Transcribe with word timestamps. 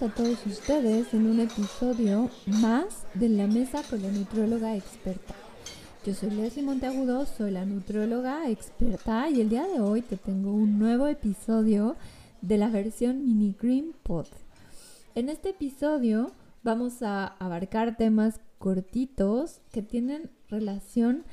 A 0.00 0.08
todos 0.08 0.46
ustedes 0.46 1.12
en 1.12 1.26
un 1.26 1.40
episodio 1.40 2.30
más 2.46 3.04
de 3.12 3.28
La 3.28 3.46
Mesa 3.46 3.82
con 3.82 4.00
la 4.00 4.08
Nutrióloga 4.08 4.74
Experta. 4.74 5.34
Yo 6.06 6.14
soy 6.14 6.30
Leslie 6.30 6.64
Monteagudo, 6.64 7.26
soy 7.26 7.50
la 7.50 7.66
nutrióloga 7.66 8.48
experta 8.48 9.28
y 9.28 9.42
el 9.42 9.50
día 9.50 9.66
de 9.66 9.80
hoy 9.80 10.00
te 10.00 10.16
tengo 10.16 10.52
un 10.52 10.78
nuevo 10.78 11.06
episodio 11.06 11.96
de 12.40 12.56
la 12.56 12.68
versión 12.68 13.26
Mini 13.26 13.54
Green 13.60 13.92
Pod. 14.02 14.24
En 15.14 15.28
este 15.28 15.50
episodio 15.50 16.30
vamos 16.62 17.02
a 17.02 17.26
abarcar 17.26 17.98
temas 17.98 18.40
cortitos 18.58 19.60
que 19.70 19.82
tienen 19.82 20.30
relación 20.48 21.24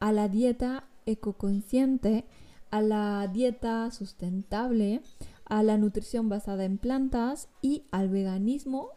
a 0.00 0.12
la 0.12 0.28
dieta 0.28 0.84
ecoconsciente, 1.04 2.24
a 2.70 2.80
la 2.80 3.28
dieta 3.30 3.90
sustentable, 3.90 5.02
a 5.46 5.62
la 5.62 5.76
nutrición 5.78 6.28
basada 6.28 6.64
en 6.64 6.78
plantas 6.78 7.48
y 7.60 7.84
al 7.90 8.08
veganismo 8.08 8.90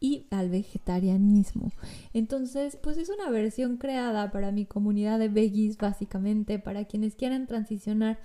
y 0.00 0.26
al 0.30 0.50
vegetarianismo. 0.50 1.72
Entonces, 2.12 2.76
pues 2.76 2.98
es 2.98 3.08
una 3.08 3.30
versión 3.30 3.78
creada 3.78 4.30
para 4.30 4.52
mi 4.52 4.66
comunidad 4.66 5.18
de 5.18 5.28
veggies, 5.28 5.78
básicamente, 5.78 6.58
para 6.58 6.84
quienes 6.84 7.14
quieran 7.14 7.46
transicionar 7.46 8.18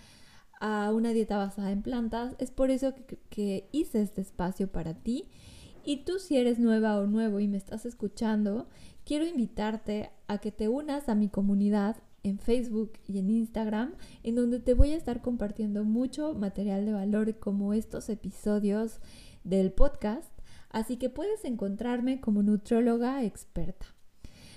a 0.59 0.91
una 0.93 1.13
dieta 1.13 1.37
basada 1.37 1.71
en 1.71 1.81
plantas. 1.81 2.35
Es 2.37 2.51
por 2.51 2.69
eso 2.69 2.93
que, 2.93 3.17
que, 3.29 3.69
hice 3.71 4.01
este 4.01 4.21
espacio 4.21 4.69
para 4.69 4.93
ti. 4.93 5.29
Y 5.85 6.03
tú 6.03 6.19
si 6.19 6.37
eres 6.37 6.59
nueva 6.59 6.99
o 6.99 7.07
nuevo 7.07 7.39
y 7.39 7.47
me 7.47 7.57
estás 7.57 7.85
escuchando, 7.85 8.67
quiero 9.05 9.25
invitarte 9.25 10.11
a 10.27 10.39
que 10.39 10.51
te 10.51 10.67
unas 10.67 11.07
a 11.07 11.15
mi 11.15 11.29
comunidad 11.29 11.95
en 12.23 12.39
Facebook 12.39 12.93
y 13.07 13.19
en 13.19 13.29
Instagram, 13.29 13.93
en 14.23 14.35
donde 14.35 14.59
te 14.59 14.73
voy 14.73 14.91
a 14.91 14.97
estar 14.97 15.21
compartiendo 15.21 15.83
mucho 15.83 16.33
material 16.33 16.85
de 16.85 16.93
valor 16.93 17.39
como 17.39 17.73
estos 17.73 18.09
episodios 18.09 18.99
del 19.43 19.71
podcast 19.71 20.31
así 20.69 20.97
que 20.97 21.09
puedes 21.09 21.43
encontrarme 21.45 22.21
como 22.21 22.43
nutróloga 22.43 23.23
experta. 23.23 23.87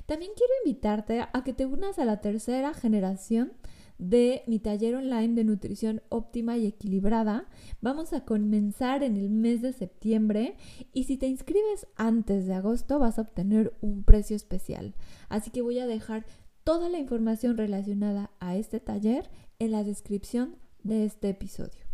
También 0.06 0.32
quiero 0.36 0.52
invitarte 0.64 1.20
a 1.20 1.44
que 1.44 1.52
te 1.52 1.66
unas 1.66 1.98
a 1.98 2.04
la 2.04 2.20
tercera 2.20 2.74
generación 2.74 3.52
de 3.98 4.42
mi 4.48 4.58
taller 4.58 4.96
online 4.96 5.34
de 5.34 5.44
nutrición 5.44 6.02
óptima 6.08 6.56
y 6.56 6.66
equilibrada. 6.66 7.46
Vamos 7.80 8.12
a 8.12 8.24
comenzar 8.24 9.04
en 9.04 9.16
el 9.16 9.30
mes 9.30 9.62
de 9.62 9.72
septiembre 9.72 10.56
y 10.92 11.04
si 11.04 11.16
te 11.16 11.28
inscribes 11.28 11.86
antes 11.94 12.46
de 12.46 12.54
agosto 12.54 12.98
vas 12.98 13.18
a 13.18 13.22
obtener 13.22 13.74
un 13.80 14.02
precio 14.02 14.34
especial. 14.34 14.94
Así 15.28 15.50
que 15.50 15.62
voy 15.62 15.78
a 15.78 15.86
dejar 15.86 16.26
toda 16.64 16.88
la 16.88 16.98
información 16.98 17.56
relacionada 17.56 18.30
a 18.40 18.56
este 18.56 18.80
taller 18.80 19.30
en 19.58 19.72
la 19.72 19.84
descripción 19.84 20.56
de 20.82 21.04
este 21.04 21.28
episodio. 21.30 21.84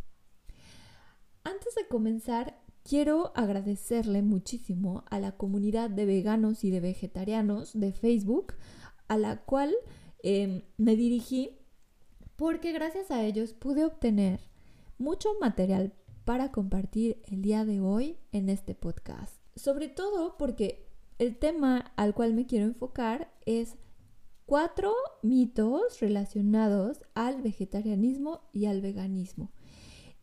Antes 1.44 1.74
de 1.74 1.86
comenzar, 1.88 2.60
Quiero 2.88 3.32
agradecerle 3.34 4.22
muchísimo 4.22 5.04
a 5.10 5.20
la 5.20 5.32
comunidad 5.32 5.90
de 5.90 6.06
veganos 6.06 6.64
y 6.64 6.70
de 6.70 6.80
vegetarianos 6.80 7.78
de 7.78 7.92
Facebook, 7.92 8.54
a 9.08 9.18
la 9.18 9.44
cual 9.44 9.74
em, 10.22 10.62
me 10.78 10.96
dirigí 10.96 11.58
porque 12.36 12.72
gracias 12.72 13.10
a 13.10 13.22
ellos 13.22 13.52
pude 13.52 13.84
obtener 13.84 14.40
mucho 14.96 15.28
material 15.38 15.92
para 16.24 16.50
compartir 16.50 17.20
el 17.26 17.42
día 17.42 17.66
de 17.66 17.82
hoy 17.82 18.16
en 18.32 18.48
este 18.48 18.74
podcast. 18.74 19.36
Sobre 19.54 19.88
todo 19.88 20.38
porque 20.38 20.88
el 21.18 21.36
tema 21.36 21.92
al 21.96 22.14
cual 22.14 22.32
me 22.32 22.46
quiero 22.46 22.64
enfocar 22.64 23.30
es 23.44 23.76
cuatro 24.48 24.94
mitos 25.22 26.00
relacionados 26.00 27.02
al 27.12 27.42
vegetarianismo 27.42 28.40
y 28.50 28.64
al 28.64 28.80
veganismo. 28.80 29.52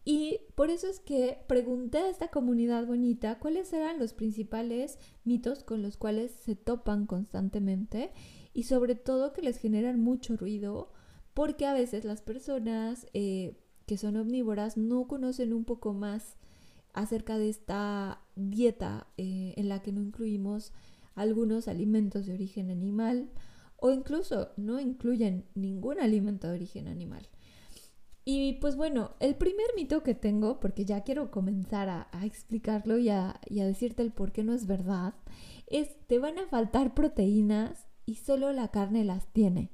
Y 0.03 0.39
por 0.55 0.71
eso 0.71 0.87
es 0.87 0.99
que 0.99 1.37
pregunté 1.47 1.99
a 1.99 2.09
esta 2.09 2.29
comunidad 2.29 2.87
bonita 2.87 3.37
cuáles 3.37 3.71
eran 3.71 3.99
los 3.99 4.13
principales 4.13 4.97
mitos 5.25 5.63
con 5.63 5.83
los 5.83 5.97
cuales 5.97 6.31
se 6.31 6.55
topan 6.55 7.05
constantemente 7.05 8.13
y 8.51 8.63
sobre 8.63 8.95
todo 8.95 9.31
que 9.31 9.43
les 9.43 9.59
generan 9.59 9.99
mucho 9.99 10.35
ruido 10.35 10.91
porque 11.35 11.67
a 11.67 11.75
veces 11.75 12.03
las 12.03 12.23
personas 12.23 13.05
eh, 13.13 13.55
que 13.85 13.99
son 13.99 14.17
omnívoras 14.17 14.75
no 14.75 15.07
conocen 15.07 15.53
un 15.53 15.65
poco 15.65 15.93
más 15.93 16.35
acerca 16.93 17.37
de 17.37 17.49
esta 17.49 18.23
dieta 18.35 19.05
eh, 19.17 19.53
en 19.55 19.69
la 19.69 19.83
que 19.83 19.91
no 19.91 20.01
incluimos 20.01 20.73
algunos 21.13 21.67
alimentos 21.67 22.25
de 22.25 22.33
origen 22.33 22.71
animal 22.71 23.29
o 23.77 23.91
incluso 23.91 24.49
no 24.57 24.79
incluyen 24.79 25.45
ningún 25.55 25.99
alimento 25.99 26.47
de 26.47 26.53
origen 26.53 26.87
animal. 26.87 27.27
Y 28.27 28.53
pues 28.53 28.75
bueno, 28.75 29.11
el 29.19 29.35
primer 29.35 29.67
mito 29.75 30.01
que 30.01 30.15
tengo, 30.15 30.59
porque 30.59 30.83
ya 30.83 31.03
quiero 31.03 31.29
comenzar 31.29 31.89
a, 31.89 32.25
explicarlo 32.25 32.97
y 32.97 33.09
a, 33.09 33.39
decirte 33.49 34.01
el 34.01 34.11
por 34.11 34.31
qué 34.31 34.43
no 34.43 34.53
es 34.53 34.65
verdad, 34.65 35.13
es 35.67 35.95
te 36.07 36.17
van 36.17 36.39
a 36.39 36.47
faltar 36.47 36.95
proteínas 36.95 37.85
y 38.07 38.15
solo 38.15 38.51
la 38.51 38.69
carne 38.69 39.05
las 39.05 39.31
tiene. 39.31 39.69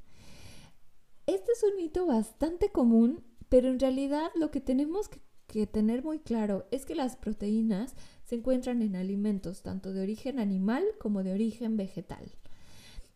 Este 1.27 1.53
es 1.53 1.63
un 1.63 1.81
mito 1.81 2.05
bastante 2.05 2.71
común, 2.71 3.23
pero 3.47 3.69
en 3.69 3.79
realidad 3.79 4.31
lo 4.35 4.51
que 4.51 4.59
tenemos 4.59 5.07
que, 5.07 5.21
que 5.47 5.65
tener 5.65 6.03
muy 6.03 6.19
claro 6.19 6.67
es 6.71 6.85
que 6.85 6.95
las 6.95 7.15
proteínas 7.15 7.95
se 8.25 8.35
encuentran 8.35 8.81
en 8.81 8.97
alimentos 8.97 9.63
tanto 9.63 9.93
de 9.93 10.01
origen 10.01 10.39
animal 10.39 10.83
como 10.99 11.23
de 11.23 11.31
origen 11.31 11.77
vegetal. 11.77 12.33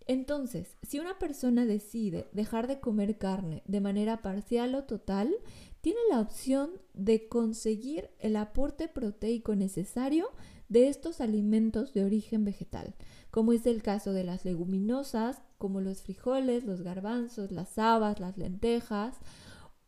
Entonces, 0.07 0.77
si 0.83 0.99
una 0.99 1.17
persona 1.17 1.65
decide 1.65 2.27
dejar 2.31 2.67
de 2.67 2.79
comer 2.79 3.17
carne 3.17 3.63
de 3.65 3.81
manera 3.81 4.21
parcial 4.21 4.75
o 4.75 4.83
total, 4.83 5.35
tiene 5.81 5.99
la 6.09 6.19
opción 6.19 6.71
de 6.93 7.27
conseguir 7.27 8.09
el 8.19 8.35
aporte 8.35 8.87
proteico 8.87 9.55
necesario 9.55 10.29
de 10.69 10.87
estos 10.87 11.21
alimentos 11.21 11.93
de 11.93 12.03
origen 12.03 12.43
vegetal, 12.45 12.95
como 13.31 13.51
es 13.51 13.65
el 13.65 13.81
caso 13.81 14.13
de 14.13 14.23
las 14.23 14.45
leguminosas, 14.45 15.41
como 15.57 15.81
los 15.81 16.01
frijoles, 16.01 16.65
los 16.65 16.81
garbanzos, 16.81 17.51
las 17.51 17.77
habas, 17.77 18.19
las 18.19 18.37
lentejas, 18.37 19.17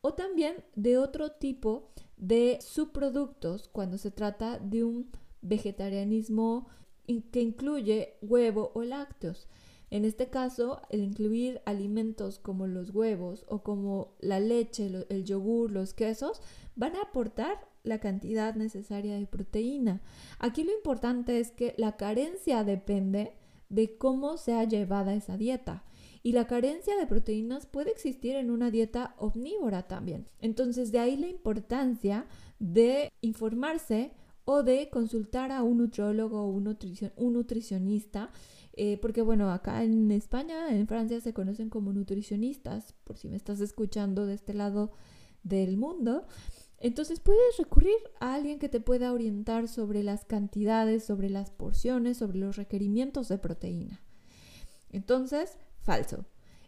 o 0.01 0.13
también 0.13 0.55
de 0.75 0.97
otro 0.97 1.31
tipo 1.31 1.91
de 2.15 2.59
subproductos 2.61 3.67
cuando 3.67 3.97
se 3.97 4.11
trata 4.11 4.59
de 4.59 4.83
un 4.83 5.11
vegetarianismo 5.41 6.67
que 7.31 7.41
incluye 7.41 8.17
huevo 8.21 8.71
o 8.75 8.83
lácteos. 8.83 9.47
En 9.89 10.03
este 10.05 10.29
caso, 10.29 10.81
el 10.89 11.01
incluir 11.01 11.61
alimentos 11.65 12.39
como 12.39 12.67
los 12.67 12.89
huevos 12.91 13.45
o 13.47 13.63
como 13.63 14.15
la 14.19 14.39
leche, 14.39 14.91
el 15.09 15.23
yogur, 15.23 15.71
los 15.71 15.93
quesos, 15.93 16.41
van 16.75 16.95
a 16.95 17.03
aportar 17.03 17.67
la 17.83 17.99
cantidad 17.99 18.55
necesaria 18.55 19.17
de 19.17 19.25
proteína. 19.27 20.01
Aquí 20.39 20.63
lo 20.63 20.73
importante 20.73 21.39
es 21.39 21.51
que 21.51 21.73
la 21.77 21.95
carencia 21.95 22.63
depende 22.63 23.33
de 23.69 23.97
cómo 23.97 24.37
sea 24.37 24.63
llevada 24.65 25.13
esa 25.13 25.37
dieta. 25.37 25.83
Y 26.23 26.33
la 26.33 26.47
carencia 26.47 26.97
de 26.97 27.07
proteínas 27.07 27.65
puede 27.65 27.91
existir 27.91 28.35
en 28.35 28.51
una 28.51 28.69
dieta 28.69 29.15
omnívora 29.17 29.87
también. 29.87 30.27
Entonces, 30.39 30.91
de 30.91 30.99
ahí 30.99 31.15
la 31.15 31.29
importancia 31.29 32.25
de 32.59 33.11
informarse 33.21 34.11
o 34.43 34.63
de 34.63 34.89
consultar 34.89 35.51
a 35.51 35.63
un 35.63 35.77
nutriólogo 35.77 36.41
o 36.41 36.49
un, 36.49 36.77
un 37.15 37.33
nutricionista 37.33 38.31
eh, 38.77 38.99
porque 39.01 39.23
bueno, 39.23 39.51
acá 39.51 39.83
en 39.83 40.11
España, 40.11 40.69
en 40.69 40.87
Francia 40.87 41.19
se 41.19 41.33
conocen 41.33 41.69
como 41.69 41.93
nutricionistas, 41.93 42.93
por 43.03 43.17
si 43.17 43.27
me 43.27 43.35
estás 43.35 43.59
escuchando 43.59 44.27
de 44.27 44.35
este 44.35 44.53
lado 44.53 44.91
del 45.41 45.77
mundo. 45.77 46.27
Entonces 46.77 47.19
puedes 47.19 47.57
recurrir 47.57 47.97
a 48.19 48.35
alguien 48.35 48.59
que 48.59 48.69
te 48.69 48.79
pueda 48.79 49.11
orientar 49.11 49.67
sobre 49.67 50.03
las 50.03 50.25
cantidades, 50.25 51.03
sobre 51.03 51.31
las 51.31 51.49
porciones, 51.49 52.17
sobre 52.17 52.37
los 52.37 52.55
requerimientos 52.55 53.29
de 53.29 53.39
proteína. 53.39 53.99
Entonces, 54.91 55.57
falso. 55.81 56.25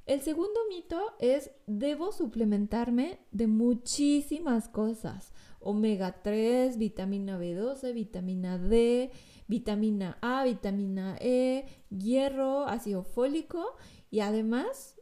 El 0.09 0.21
segundo 0.21 0.59
mito 0.69 0.99
es 1.19 1.51
debo 1.67 2.11
suplementarme 2.11 3.19
de 3.29 3.45
muchísimas 3.45 4.67
cosas. 4.67 5.31
Omega 5.59 6.23
3, 6.23 6.79
vitamina 6.79 7.37
B12, 7.39 7.93
vitamina 7.93 8.57
D, 8.57 9.11
vitamina 9.47 10.17
A, 10.21 10.43
vitamina 10.45 11.15
E, 11.21 11.67
hierro, 11.91 12.65
ácido 12.65 13.03
fólico 13.03 13.75
y 14.09 14.21
además 14.21 14.99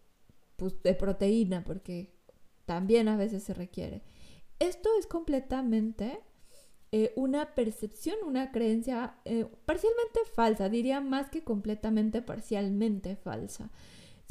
pues, 0.57 0.83
de 0.83 0.93
proteína, 0.93 1.63
porque 1.63 2.13
también 2.65 3.07
a 3.07 3.15
veces 3.15 3.43
se 3.43 3.53
requiere. 3.53 4.03
Esto 4.59 4.89
es 4.99 5.07
completamente 5.07 6.19
eh, 6.91 7.13
una 7.15 7.55
percepción, 7.55 8.17
una 8.25 8.51
creencia 8.51 9.21
eh, 9.23 9.45
parcialmente 9.65 10.19
falsa, 10.33 10.67
diría 10.67 10.99
más 10.99 11.29
que 11.29 11.45
completamente 11.45 12.21
parcialmente 12.21 13.15
falsa, 13.15 13.71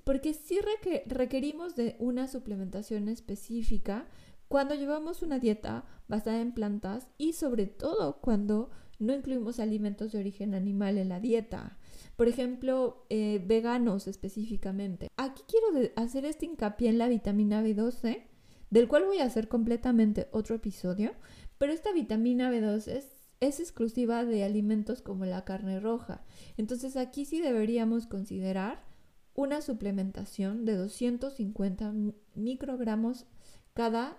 porque 0.07 0.35
sí 0.35 0.61
requerimos 1.07 1.75
de 1.75 1.97
una 1.99 2.29
suplementación 2.29 3.09
específica 3.09 4.07
cuando 4.47 4.77
llevamos 4.77 5.21
una 5.23 5.41
dieta 5.41 5.85
basada 6.07 6.41
en 6.41 6.53
plantas 6.53 7.09
y 7.19 7.33
sobre 7.33 7.67
todo 7.67 8.21
cuando 8.21 8.71
no 9.01 9.13
incluimos 9.13 9.59
alimentos 9.59 10.13
de 10.13 10.21
origen 10.21 10.55
animal 10.55 10.97
en 10.99 11.09
la 11.09 11.19
dieta. 11.19 11.77
Por 12.15 12.29
ejemplo, 12.29 13.05
eh, 13.11 13.43
veganos 13.45 14.07
específicamente. 14.07 15.09
Aquí 15.17 15.43
quiero 15.49 15.91
hacer 15.97 16.25
este 16.25 16.47
hincapié 16.47 16.89
en 16.89 16.99
la 16.99 17.09
vitamina 17.09 17.61
B12, 17.61 18.29
del 18.71 18.87
cual 18.87 19.07
voy 19.07 19.19
a 19.19 19.25
hacer 19.25 19.49
completamente 19.49 20.29
otro 20.31 20.55
episodio, 20.55 21.15
pero 21.59 21.73
esta 21.73 21.93
vitamina 21.93 22.53
B12 22.53 23.03
es 23.41 23.59
exclusiva 23.59 24.25
de 24.25 24.45
alimentos 24.45 25.03
como 25.03 25.25
la 25.25 25.45
carne 25.45 25.81
roja. 25.81 26.23
Entonces 26.57 26.97
aquí 26.97 27.25
sí 27.25 27.41
deberíamos 27.41 28.07
considerar 28.07 28.95
una 29.37 29.61
suplementación 29.61 30.65
de 30.65 30.77
250 30.77 31.93
microgramos 32.35 33.27
cada 33.75 34.19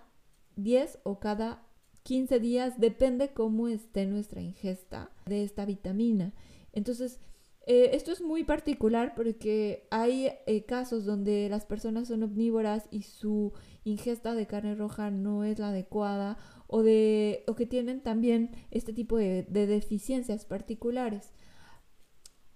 10 0.56 1.00
o 1.02 1.18
cada 1.20 1.66
15 2.04 2.40
días, 2.40 2.80
depende 2.80 3.34
cómo 3.34 3.68
esté 3.68 4.06
nuestra 4.06 4.40
ingesta 4.40 5.10
de 5.26 5.44
esta 5.44 5.66
vitamina. 5.66 6.32
Entonces, 6.72 7.20
eh, 7.66 7.90
esto 7.92 8.12
es 8.12 8.22
muy 8.22 8.44
particular 8.44 9.14
porque 9.14 9.86
hay 9.90 10.30
eh, 10.46 10.64
casos 10.64 11.04
donde 11.04 11.48
las 11.50 11.66
personas 11.66 12.08
son 12.08 12.22
omnívoras 12.22 12.88
y 12.90 13.02
su 13.02 13.52
ingesta 13.84 14.34
de 14.34 14.46
carne 14.46 14.74
roja 14.74 15.10
no 15.10 15.44
es 15.44 15.58
la 15.58 15.68
adecuada 15.68 16.38
o, 16.66 16.82
de, 16.82 17.44
o 17.46 17.56
que 17.56 17.66
tienen 17.66 18.00
también 18.00 18.52
este 18.70 18.94
tipo 18.94 19.18
de, 19.18 19.42
de 19.42 19.66
deficiencias 19.66 20.46
particulares. 20.46 21.34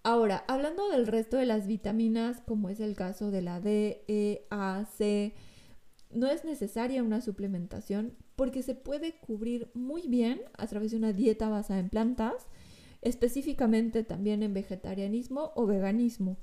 Ahora, 0.04 0.44
hablando 0.48 0.88
del 0.88 1.06
resto 1.06 1.36
de 1.36 1.46
las 1.46 1.66
vitaminas, 1.66 2.40
como 2.46 2.68
es 2.68 2.80
el 2.80 2.96
caso 2.96 3.30
de 3.30 3.42
la 3.42 3.60
D, 3.60 4.04
E, 4.08 4.46
A, 4.50 4.84
C, 4.96 5.34
no 6.10 6.26
es 6.26 6.44
necesaria 6.44 7.02
una 7.02 7.20
suplementación 7.20 8.16
porque 8.34 8.62
se 8.62 8.74
puede 8.74 9.16
cubrir 9.18 9.70
muy 9.74 10.08
bien 10.08 10.42
a 10.58 10.66
través 10.66 10.90
de 10.90 10.96
una 10.96 11.12
dieta 11.12 11.48
basada 11.48 11.78
en 11.78 11.88
plantas, 11.88 12.48
específicamente 13.00 14.02
también 14.02 14.42
en 14.42 14.54
vegetarianismo 14.54 15.52
o 15.54 15.66
veganismo. 15.66 16.38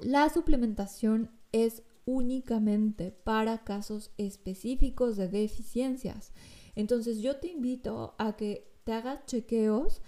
La 0.00 0.28
suplementación 0.28 1.30
es 1.52 1.84
únicamente 2.04 3.12
para 3.12 3.62
casos 3.64 4.10
específicos 4.18 5.16
de 5.16 5.28
deficiencias. 5.28 6.32
Entonces 6.74 7.18
yo 7.18 7.36
te 7.36 7.48
invito 7.48 8.14
a 8.18 8.36
que 8.36 8.72
te 8.84 8.92
hagas 8.92 9.24
chequeos 9.26 10.02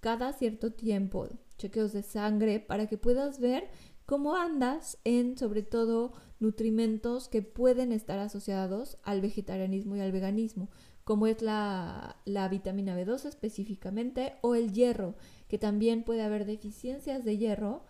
cada 0.00 0.32
cierto 0.32 0.72
tiempo, 0.72 1.28
chequeos 1.60 1.92
de 1.92 2.02
sangre, 2.02 2.58
para 2.58 2.86
que 2.86 2.96
puedas 2.96 3.38
ver 3.38 3.68
cómo 4.06 4.34
andas 4.34 4.98
en 5.04 5.38
sobre 5.38 5.62
todo 5.62 6.12
nutrimentos 6.40 7.28
que 7.28 7.42
pueden 7.42 7.92
estar 7.92 8.18
asociados 8.18 8.98
al 9.04 9.20
vegetarianismo 9.20 9.94
y 9.94 10.00
al 10.00 10.10
veganismo, 10.10 10.70
como 11.04 11.26
es 11.26 11.42
la, 11.42 12.16
la, 12.24 12.48
vitamina 12.48 12.96
B2 12.96 13.26
específicamente 13.26 14.34
o 14.40 14.54
el 14.54 14.72
hierro, 14.72 15.14
que 15.48 15.58
también 15.58 16.02
puede 16.02 16.22
haber 16.22 16.46
deficiencias 16.46 17.24
de 17.24 17.36
hierro 17.36 17.84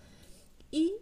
y 0.71 0.95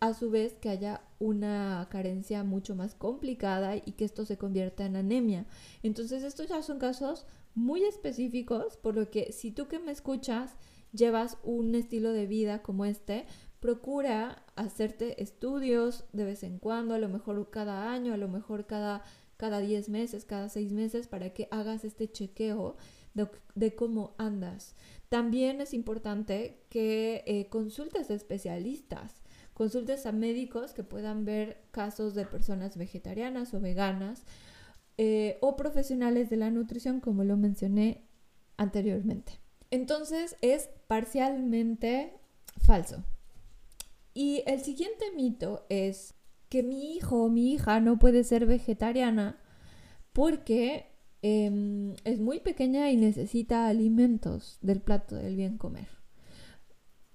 a 0.00 0.14
su 0.14 0.30
vez 0.30 0.54
que 0.54 0.68
haya 0.68 1.02
una 1.18 1.86
carencia 1.90 2.42
mucho 2.42 2.74
más 2.74 2.94
complicada 2.94 3.76
y 3.76 3.92
que 3.92 4.04
esto 4.04 4.24
se 4.24 4.36
convierta 4.36 4.84
en 4.84 4.96
anemia. 4.96 5.46
Entonces 5.82 6.22
estos 6.24 6.48
ya 6.48 6.62
son 6.62 6.78
casos 6.78 7.26
muy 7.54 7.84
específicos, 7.84 8.76
por 8.76 8.96
lo 8.96 9.10
que 9.10 9.32
si 9.32 9.52
tú 9.52 9.68
que 9.68 9.78
me 9.78 9.92
escuchas 9.92 10.56
llevas 10.92 11.38
un 11.42 11.74
estilo 11.74 12.12
de 12.12 12.26
vida 12.26 12.62
como 12.62 12.84
este, 12.84 13.26
procura 13.60 14.44
hacerte 14.56 15.22
estudios 15.22 16.04
de 16.12 16.24
vez 16.24 16.42
en 16.42 16.58
cuando, 16.58 16.94
a 16.94 16.98
lo 16.98 17.08
mejor 17.08 17.50
cada 17.50 17.92
año, 17.92 18.12
a 18.12 18.16
lo 18.16 18.28
mejor 18.28 18.66
cada, 18.66 19.02
cada 19.36 19.60
10 19.60 19.88
meses, 19.88 20.24
cada 20.24 20.48
6 20.48 20.72
meses, 20.72 21.06
para 21.06 21.32
que 21.32 21.48
hagas 21.50 21.84
este 21.84 22.10
chequeo 22.10 22.76
de, 23.54 23.74
cómo 23.74 24.14
andas. 24.18 24.74
También 25.08 25.60
es 25.60 25.74
importante 25.74 26.64
que 26.70 27.22
eh, 27.26 27.48
consultes 27.50 28.10
a 28.10 28.14
especialistas, 28.14 29.22
consultes 29.54 30.06
a 30.06 30.12
médicos 30.12 30.72
que 30.72 30.82
puedan 30.82 31.24
ver 31.24 31.62
casos 31.70 32.14
de 32.14 32.24
personas 32.24 32.76
vegetarianas 32.76 33.52
o 33.54 33.60
veganas 33.60 34.24
eh, 34.96 35.38
o 35.40 35.56
profesionales 35.56 36.30
de 36.30 36.36
la 36.36 36.50
nutrición, 36.50 37.00
como 37.00 37.24
lo 37.24 37.36
mencioné 37.36 38.02
anteriormente. 38.56 39.41
Entonces 39.72 40.36
es 40.42 40.68
parcialmente 40.86 42.12
falso. 42.58 43.02
Y 44.12 44.42
el 44.46 44.60
siguiente 44.60 45.06
mito 45.16 45.64
es 45.70 46.14
que 46.50 46.62
mi 46.62 46.94
hijo 46.94 47.24
o 47.24 47.30
mi 47.30 47.54
hija 47.54 47.80
no 47.80 47.98
puede 47.98 48.22
ser 48.22 48.44
vegetariana 48.44 49.40
porque 50.12 50.90
em, 51.22 51.94
es 52.04 52.20
muy 52.20 52.40
pequeña 52.40 52.90
y 52.90 52.98
necesita 52.98 53.66
alimentos 53.66 54.58
del 54.60 54.82
plato 54.82 55.16
del 55.16 55.36
bien 55.36 55.56
comer. 55.56 55.88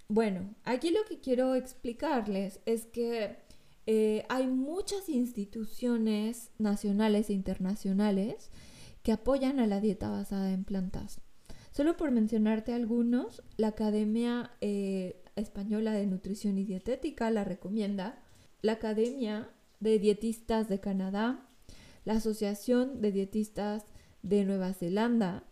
Bueno, 0.08 0.56
aquí 0.64 0.90
lo 0.90 1.06
que 1.08 1.20
quiero 1.20 1.54
explicarles 1.54 2.60
es 2.66 2.88
que 2.88 3.38
eh, 3.86 4.26
hay 4.30 4.48
muchas 4.48 5.10
instituciones 5.10 6.50
nacionales 6.58 7.30
e 7.30 7.34
internacionales 7.34 8.50
que 9.04 9.12
apoyan 9.12 9.60
a 9.60 9.68
la 9.68 9.80
dieta 9.80 10.10
basada 10.10 10.52
en 10.52 10.64
plantas. 10.64 11.22
Solo 11.78 11.96
por 11.96 12.10
mencionarte 12.10 12.74
algunos, 12.74 13.44
la 13.56 13.68
Academia 13.68 14.50
eh, 14.62 15.22
Española 15.36 15.92
de 15.92 16.08
Nutrición 16.08 16.58
y 16.58 16.64
Dietética 16.64 17.30
la 17.30 17.44
recomienda, 17.44 18.18
la 18.64 18.72
Academia 18.72 19.52
de 19.80 20.00
Dietistas 20.00 20.70
de 20.70 20.80
Canadá, 20.80 21.48
la 22.04 22.14
Asociación 22.14 23.00
de 23.00 23.12
Dietistas 23.12 23.86
de 24.24 24.44
Nueva 24.44 24.74
Zelanda, 24.74 25.44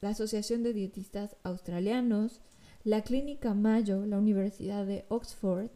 la 0.00 0.08
Asociación 0.08 0.62
de 0.62 0.72
Dietistas 0.72 1.36
Australianos, 1.42 2.40
la 2.82 3.02
Clínica 3.02 3.52
Mayo, 3.52 4.06
la 4.06 4.16
Universidad 4.16 4.86
de 4.86 5.04
Oxford, 5.10 5.72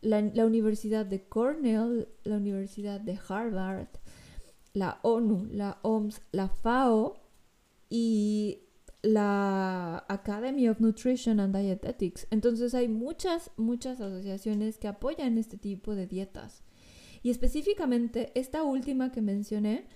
la, 0.00 0.22
la, 0.22 0.44
Universidad 0.44 1.06
de 1.06 1.22
Cornell, 1.22 2.08
la 2.24 2.38
Universidad 2.38 3.00
de 3.00 3.16
Harvard, 3.28 3.90
la 4.72 4.98
ONU, 5.02 5.46
la 5.52 5.78
OMS, 5.82 6.20
la 6.32 6.48
FAO 6.48 7.14
y 7.88 8.63
la 9.04 10.04
Academy 10.08 10.68
of 10.68 10.80
Nutrition 10.80 11.38
and 11.38 11.54
Dietetics. 11.54 12.26
Entonces 12.30 12.74
hay 12.74 12.88
muchas, 12.88 13.50
muchas 13.56 14.00
asociaciones 14.00 14.78
que 14.78 14.88
apoyan 14.88 15.36
este 15.36 15.58
tipo 15.58 15.94
de 15.94 16.06
dietas. 16.06 16.62
Y 17.22 17.30
específicamente 17.30 18.32
esta 18.34 18.62
última 18.62 19.12
que 19.12 19.20
mencioné 19.20 19.86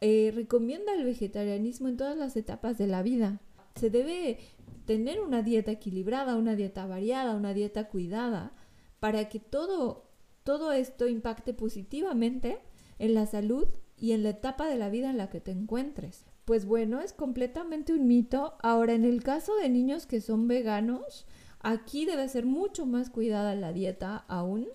eh, 0.00 0.32
recomienda 0.34 0.94
el 0.94 1.04
vegetarianismo 1.04 1.88
en 1.88 1.96
todas 1.96 2.16
las 2.16 2.36
etapas 2.36 2.78
de 2.78 2.88
la 2.88 3.02
vida. 3.02 3.40
Se 3.76 3.90
debe 3.90 4.38
tener 4.84 5.20
una 5.20 5.42
dieta 5.42 5.70
equilibrada, 5.70 6.36
una 6.36 6.56
dieta 6.56 6.86
variada, 6.86 7.36
una 7.36 7.54
dieta 7.54 7.88
cuidada, 7.88 8.52
para 8.98 9.28
que 9.28 9.38
todo, 9.38 10.10
todo 10.42 10.72
esto 10.72 11.06
impacte 11.06 11.54
positivamente 11.54 12.58
en 12.98 13.14
la 13.14 13.26
salud 13.26 13.68
y 13.96 14.12
en 14.12 14.24
la 14.24 14.30
etapa 14.30 14.66
de 14.66 14.76
la 14.76 14.88
vida 14.88 15.10
en 15.10 15.18
la 15.18 15.30
que 15.30 15.40
te 15.40 15.52
encuentres. 15.52 16.24
Pues 16.44 16.66
bueno, 16.66 17.00
es 17.00 17.12
completamente 17.12 17.92
un 17.92 18.06
mito. 18.08 18.54
Ahora, 18.62 18.94
en 18.94 19.04
el 19.04 19.22
caso 19.22 19.54
de 19.56 19.68
niños 19.68 20.06
que 20.06 20.20
son 20.20 20.48
veganos, 20.48 21.26
aquí 21.60 22.04
debe 22.04 22.28
ser 22.28 22.46
mucho 22.46 22.84
más 22.84 23.10
cuidada 23.10 23.54
la 23.54 23.72
dieta 23.72 24.24
aún. 24.28 24.68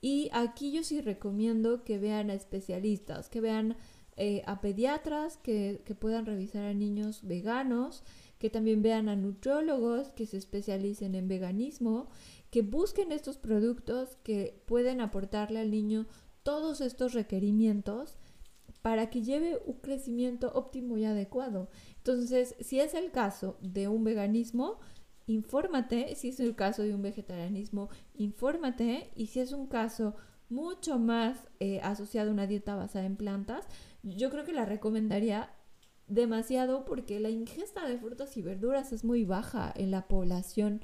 Y 0.00 0.30
aquí 0.32 0.70
yo 0.70 0.84
sí 0.84 1.00
recomiendo 1.00 1.82
que 1.82 1.98
vean 1.98 2.30
a 2.30 2.34
especialistas, 2.34 3.28
que 3.28 3.40
vean 3.40 3.76
eh, 4.16 4.42
a 4.46 4.60
pediatras 4.60 5.36
que, 5.38 5.82
que 5.84 5.96
puedan 5.96 6.24
revisar 6.24 6.64
a 6.64 6.74
niños 6.74 7.26
veganos, 7.26 8.04
que 8.38 8.48
también 8.48 8.80
vean 8.82 9.08
a 9.08 9.16
nutriólogos 9.16 10.12
que 10.12 10.26
se 10.26 10.36
especialicen 10.36 11.16
en 11.16 11.26
veganismo, 11.26 12.08
que 12.50 12.62
busquen 12.62 13.10
estos 13.10 13.38
productos 13.38 14.16
que 14.22 14.62
pueden 14.66 15.00
aportarle 15.00 15.58
al 15.58 15.72
niño 15.72 16.06
todos 16.44 16.80
estos 16.80 17.12
requerimientos 17.12 18.16
para 18.88 19.10
que 19.10 19.20
lleve 19.20 19.60
un 19.66 19.74
crecimiento 19.80 20.50
óptimo 20.54 20.96
y 20.96 21.04
adecuado. 21.04 21.68
Entonces, 21.98 22.54
si 22.58 22.80
es 22.80 22.94
el 22.94 23.10
caso 23.10 23.58
de 23.60 23.86
un 23.86 24.02
veganismo, 24.02 24.78
infórmate. 25.26 26.14
Si 26.14 26.28
es 26.28 26.40
el 26.40 26.54
caso 26.54 26.82
de 26.84 26.94
un 26.94 27.02
vegetarianismo, 27.02 27.90
infórmate. 28.14 29.10
Y 29.14 29.26
si 29.26 29.40
es 29.40 29.52
un 29.52 29.66
caso 29.66 30.14
mucho 30.48 30.98
más 30.98 31.36
eh, 31.60 31.82
asociado 31.82 32.30
a 32.30 32.32
una 32.32 32.46
dieta 32.46 32.76
basada 32.76 33.04
en 33.04 33.16
plantas, 33.16 33.66
yo 34.02 34.30
creo 34.30 34.46
que 34.46 34.54
la 34.54 34.64
recomendaría 34.64 35.52
demasiado 36.06 36.86
porque 36.86 37.20
la 37.20 37.28
ingesta 37.28 37.86
de 37.86 37.98
frutas 37.98 38.38
y 38.38 38.40
verduras 38.40 38.94
es 38.94 39.04
muy 39.04 39.26
baja 39.26 39.70
en 39.76 39.90
la 39.90 40.08
población 40.08 40.80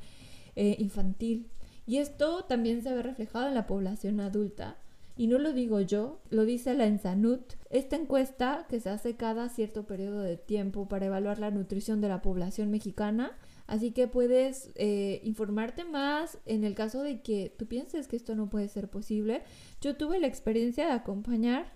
eh, 0.57 0.77
infantil. 0.79 1.49
Y 1.87 1.97
esto 1.97 2.45
también 2.45 2.83
se 2.83 2.93
ve 2.93 3.03
reflejado 3.03 3.49
en 3.49 3.55
la 3.55 3.67
población 3.67 4.21
adulta. 4.21 4.77
Y 5.17 5.29
no 5.29 5.39
lo 5.39 5.53
digo 5.53 5.81
yo, 5.81 6.21
lo 6.31 6.45
dice 6.45 6.75
la 6.75 6.87
Ensanut. 6.87 7.55
Esta 7.71 7.97
encuesta 7.97 8.67
que 8.69 8.81
se 8.81 8.91
hace 8.91 9.17
cada 9.17 9.49
cierto 9.49 9.87
periodo 9.87 10.21
de 10.21 10.37
tiempo 10.37 10.89
para 10.89 11.07
evaluar 11.07 11.39
la 11.39 11.53
nutrición 11.53 12.01
de 12.01 12.09
la 12.09 12.21
población 12.21 12.71
mexicana. 12.71 13.39
Así 13.67 13.93
que 13.93 14.09
puedes 14.09 14.71
eh, 14.75 15.21
informarte 15.23 15.85
más 15.85 16.39
en 16.47 16.65
el 16.65 16.75
caso 16.75 17.03
de 17.03 17.23
que 17.23 17.55
tú 17.57 17.67
pienses 17.67 18.09
que 18.09 18.17
esto 18.17 18.35
no 18.35 18.51
puede 18.51 18.69
ser 18.69 18.91
posible. 18.91 19.43
Yo 19.81 19.97
tuve 19.97 20.19
la 20.19 20.27
experiencia 20.27 20.87
de 20.87 20.93
acompañar 20.93 21.73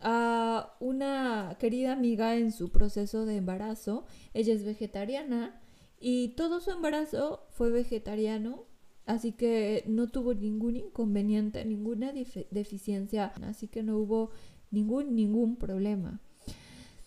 a 0.00 0.74
una 0.80 1.56
querida 1.58 1.92
amiga 1.92 2.36
en 2.36 2.52
su 2.52 2.70
proceso 2.70 3.26
de 3.26 3.36
embarazo. 3.36 4.06
Ella 4.32 4.54
es 4.54 4.64
vegetariana 4.64 5.60
y 6.00 6.28
todo 6.28 6.60
su 6.60 6.70
embarazo 6.70 7.46
fue 7.50 7.70
vegetariano 7.70 8.67
Así 9.08 9.32
que 9.32 9.84
no 9.86 10.08
tuvo 10.08 10.34
ningún 10.34 10.76
inconveniente, 10.76 11.64
ninguna 11.64 12.12
deficiencia, 12.50 13.32
así 13.42 13.66
que 13.66 13.82
no 13.82 13.96
hubo 13.96 14.32
ningún, 14.70 15.16
ningún 15.16 15.56
problema. 15.56 16.20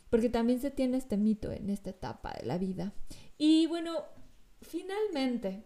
porque 0.10 0.28
también 0.28 0.60
se 0.60 0.72
tiene 0.72 0.98
este 0.98 1.16
mito 1.16 1.52
en 1.52 1.70
esta 1.70 1.92
etapa 1.92 2.34
de 2.34 2.48
la 2.48 2.58
vida. 2.58 2.92
Y 3.38 3.68
bueno, 3.68 3.94
finalmente, 4.62 5.64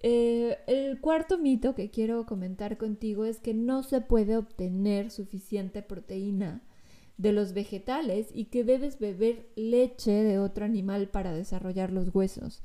eh, 0.00 0.56
el 0.66 0.98
cuarto 1.00 1.36
mito 1.36 1.74
que 1.74 1.90
quiero 1.90 2.24
comentar 2.24 2.78
contigo 2.78 3.26
es 3.26 3.38
que 3.38 3.52
no 3.52 3.82
se 3.82 4.00
puede 4.00 4.38
obtener 4.38 5.10
suficiente 5.10 5.82
proteína 5.82 6.62
de 7.18 7.32
los 7.32 7.52
vegetales 7.52 8.28
y 8.32 8.46
que 8.46 8.64
debes 8.64 8.98
beber 8.98 9.46
leche 9.56 10.10
de 10.10 10.38
otro 10.38 10.64
animal 10.64 11.10
para 11.10 11.34
desarrollar 11.34 11.92
los 11.92 12.14
huesos. 12.14 12.62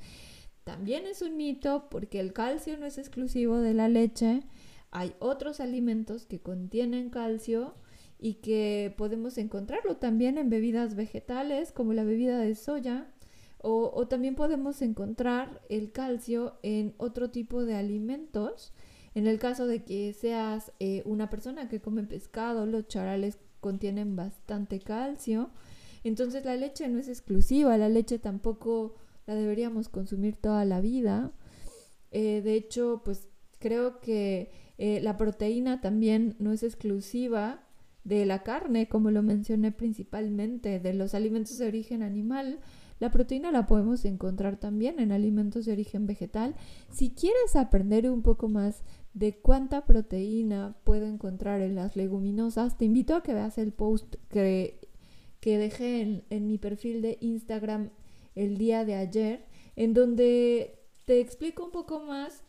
También 0.69 1.07
es 1.07 1.23
un 1.23 1.35
mito 1.35 1.87
porque 1.89 2.19
el 2.19 2.31
calcio 2.31 2.77
no 2.77 2.85
es 2.85 2.99
exclusivo 2.99 3.57
de 3.57 3.73
la 3.73 3.89
leche. 3.89 4.43
Hay 4.91 5.15
otros 5.17 5.61
alimentos 5.61 6.27
que 6.27 6.41
contienen 6.41 7.09
calcio 7.09 7.73
y 8.19 8.35
que 8.35 8.93
podemos 8.95 9.39
encontrarlo 9.39 9.97
también 9.97 10.37
en 10.37 10.51
bebidas 10.51 10.93
vegetales 10.93 11.71
como 11.71 11.93
la 11.93 12.03
bebida 12.03 12.37
de 12.37 12.53
soya 12.53 13.07
o, 13.63 14.07
también 14.07 14.35
podemos 14.35 14.83
encontrar 14.83 15.59
el 15.69 15.91
calcio 15.91 16.59
en 16.61 16.93
otro 16.97 17.31
tipo 17.31 17.65
de 17.65 17.73
alimentos. 17.75 18.71
En 19.15 19.25
el 19.25 19.39
caso 19.39 19.65
de 19.65 19.83
que 19.83 20.13
seas 20.13 20.71
eh, 20.79 21.01
una 21.05 21.31
persona 21.31 21.67
que 21.67 21.81
come 21.81 22.03
pescado, 22.03 22.67
los 22.67 22.87
charales 22.87 23.39
contienen 23.59 24.15
bastante 24.15 24.79
calcio. 24.79 25.49
Entonces 26.03 26.45
la 26.45 26.55
leche 26.55 26.87
no 26.89 26.99
es 26.99 27.07
exclusiva, 27.07 27.75
la 27.75 27.89
leche 27.89 28.19
tampoco 28.19 28.93
la 29.29 29.35
deberíamos 29.35 29.89
consumir 29.89 30.37
toda 30.37 30.65
la 30.65 30.81
vida. 30.81 31.31
Eh, 32.09 32.41
de 32.43 32.55
hecho, 32.55 33.03
pues 33.05 33.27
creo 33.59 33.99
que 33.99 34.49
eh, 34.79 35.01
la 35.01 35.17
proteína 35.17 35.81
también 35.81 36.35
no 36.39 36.51
es 36.51 36.63
exclusiva 36.63 37.63
de 38.03 38.25
la 38.25 38.41
carne, 38.41 38.89
como 38.89 39.11
lo 39.11 39.21
mencioné 39.21 39.71
principalmente, 39.71 40.79
de 40.79 40.95
los 40.95 41.13
alimentos 41.13 41.59
de 41.59 41.67
origen 41.67 42.01
animal. 42.01 42.59
La 42.99 43.11
proteína 43.11 43.51
la 43.51 43.67
podemos 43.67 44.03
encontrar 44.03 44.57
también 44.57 44.99
en 44.99 45.11
alimentos 45.11 45.65
de 45.65 45.73
origen 45.73 46.07
vegetal. 46.07 46.55
Si 46.89 47.11
quieres 47.11 47.55
aprender 47.55 48.09
un 48.09 48.23
poco 48.23 48.49
más 48.49 48.81
de 49.13 49.37
cuánta 49.37 49.85
proteína 49.85 50.75
puedo 50.83 51.05
encontrar 51.05 51.61
en 51.61 51.75
las 51.75 51.95
leguminosas, 51.95 52.79
te 52.79 52.85
invito 52.85 53.15
a 53.15 53.21
que 53.21 53.35
veas 53.35 53.59
el 53.59 53.73
post 53.73 54.15
que, 54.27 54.89
que 55.39 55.59
dejé 55.59 56.01
en, 56.01 56.23
en 56.31 56.47
mi 56.47 56.57
perfil 56.57 57.03
de 57.03 57.19
Instagram 57.21 57.91
el 58.39 58.57
día 58.57 58.85
de 58.85 58.95
ayer, 58.95 59.45
en 59.75 59.93
donde 59.93 60.79
te 61.05 61.19
explico 61.19 61.65
un 61.65 61.71
poco 61.71 61.99
más 61.99 62.43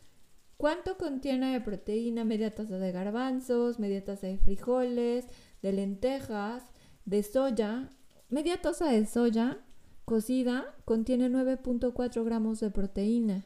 cuánto 0.55 0.97
contiene 0.97 1.51
de 1.51 1.61
proteína 1.61 2.23
media 2.23 2.55
taza 2.55 2.77
de 2.77 2.91
garbanzos, 2.91 3.77
media 3.77 4.03
taza 4.05 4.27
de 4.27 4.37
frijoles, 4.37 5.25
de 5.61 5.73
lentejas, 5.73 6.63
de 7.05 7.23
soya. 7.23 7.89
Media 8.29 8.61
taza 8.61 8.85
de 8.85 9.05
soya 9.05 9.59
cocida 10.05 10.75
contiene 10.85 11.29
9.4 11.29 12.23
gramos 12.23 12.59
de 12.59 12.71
proteína, 12.71 13.45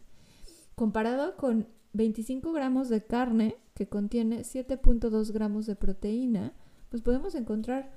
comparado 0.76 1.38
con 1.38 1.68
25 1.94 2.54
gramos 2.54 2.90
de 2.90 3.04
carne 3.04 3.56
que 3.74 3.88
contiene 3.88 4.42
7.2 4.42 5.32
gramos 5.32 5.66
de 5.66 5.76
proteína, 5.76 6.54
pues 6.90 7.02
podemos 7.02 7.34
encontrar 7.34 7.92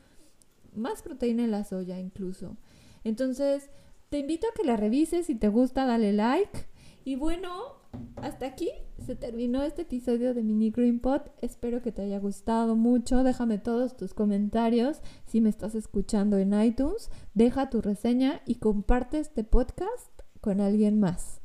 más 0.74 1.02
proteína 1.02 1.44
en 1.44 1.50
la 1.50 1.64
soya 1.64 1.98
incluso. 1.98 2.56
Entonces, 3.04 3.70
te 4.10 4.18
invito 4.18 4.46
a 4.46 4.54
que 4.54 4.64
la 4.64 4.76
revises, 4.76 5.26
si 5.26 5.34
te 5.34 5.48
gusta, 5.48 5.86
dale 5.86 6.12
like. 6.12 6.66
Y 7.04 7.16
bueno, 7.16 7.78
hasta 8.16 8.46
aquí 8.46 8.70
se 9.04 9.16
terminó 9.16 9.62
este 9.62 9.82
episodio 9.82 10.34
de 10.34 10.42
Mini 10.42 10.70
Green 10.70 11.00
Pot. 11.00 11.30
Espero 11.40 11.82
que 11.82 11.92
te 11.92 12.02
haya 12.02 12.18
gustado 12.18 12.76
mucho. 12.76 13.22
Déjame 13.22 13.58
todos 13.58 13.96
tus 13.96 14.14
comentarios 14.14 15.00
si 15.26 15.40
me 15.40 15.48
estás 15.48 15.74
escuchando 15.74 16.38
en 16.38 16.58
iTunes. 16.60 17.10
Deja 17.34 17.70
tu 17.70 17.80
reseña 17.80 18.42
y 18.46 18.56
comparte 18.56 19.18
este 19.18 19.44
podcast 19.44 20.20
con 20.40 20.60
alguien 20.60 21.00
más. 21.00 21.40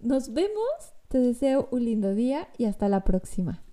Nos 0.00 0.32
vemos. 0.32 0.94
Te 1.08 1.18
deseo 1.18 1.68
un 1.72 1.84
lindo 1.84 2.14
día 2.14 2.48
y 2.56 2.66
hasta 2.66 2.88
la 2.88 3.02
próxima. 3.02 3.64